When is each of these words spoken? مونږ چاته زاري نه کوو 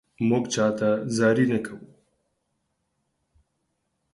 مونږ 0.27 0.43
چاته 0.53 0.89
زاري 1.17 1.45
نه 1.51 1.59
کوو 1.65 1.87